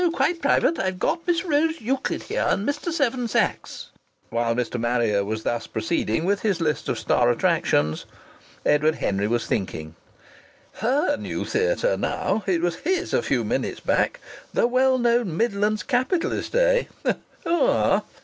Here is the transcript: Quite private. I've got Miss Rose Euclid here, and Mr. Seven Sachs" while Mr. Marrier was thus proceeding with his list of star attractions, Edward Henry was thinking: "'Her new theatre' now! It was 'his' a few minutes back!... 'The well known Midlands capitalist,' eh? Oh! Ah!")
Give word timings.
Quite 0.13 0.41
private. 0.41 0.79
I've 0.79 0.97
got 0.97 1.27
Miss 1.27 1.45
Rose 1.45 1.79
Euclid 1.79 2.23
here, 2.23 2.47
and 2.49 2.67
Mr. 2.67 2.91
Seven 2.91 3.27
Sachs" 3.27 3.91
while 4.31 4.55
Mr. 4.55 4.79
Marrier 4.79 5.23
was 5.23 5.43
thus 5.43 5.67
proceeding 5.67 6.25
with 6.25 6.41
his 6.41 6.59
list 6.59 6.89
of 6.89 6.97
star 6.97 7.29
attractions, 7.29 8.05
Edward 8.65 8.95
Henry 8.95 9.27
was 9.27 9.45
thinking: 9.45 9.93
"'Her 10.73 11.17
new 11.17 11.45
theatre' 11.45 11.97
now! 11.97 12.43
It 12.47 12.61
was 12.63 12.77
'his' 12.77 13.13
a 13.13 13.21
few 13.21 13.43
minutes 13.43 13.79
back!... 13.81 14.19
'The 14.55 14.65
well 14.65 14.97
known 14.97 15.37
Midlands 15.37 15.83
capitalist,' 15.83 16.55
eh? 16.55 16.85
Oh! 17.05 17.13
Ah!") 17.45 18.03